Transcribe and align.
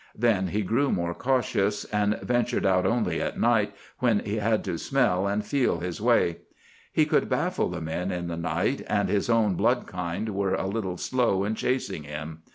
Then 0.17 0.47
he 0.47 0.63
grew 0.63 0.91
more 0.91 1.13
cautious, 1.13 1.85
and 1.85 2.19
ventured 2.21 2.65
out 2.65 2.87
only 2.87 3.21
at 3.21 3.39
night, 3.39 3.75
when 3.99 4.17
he 4.21 4.37
had 4.37 4.63
to 4.63 4.79
smell 4.79 5.27
and 5.27 5.45
feel 5.45 5.77
his 5.79 6.01
way. 6.01 6.37
He 6.91 7.05
could 7.05 7.29
baffle 7.29 7.69
the 7.69 7.81
men 7.81 8.09
in 8.11 8.25
the 8.27 8.35
night, 8.35 8.81
and 8.89 9.09
his 9.09 9.29
own 9.29 9.53
blood 9.53 9.85
kind 9.85 10.29
were 10.33 10.55
a 10.55 10.65
little 10.65 10.97
slow 10.97 11.43
in 11.43 11.53
chasing 11.53 12.01
him. 12.01 12.41